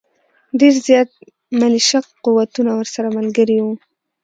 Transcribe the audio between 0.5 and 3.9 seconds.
ډېر زیات ملېشه قوتونه ورسره ملګري وو.